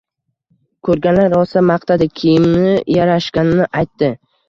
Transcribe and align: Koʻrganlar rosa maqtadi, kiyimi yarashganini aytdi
Koʻrganlar 0.89 1.29
rosa 1.35 1.63
maqtadi, 1.69 2.09
kiyimi 2.23 2.75
yarashganini 2.99 3.73
aytdi 3.83 4.15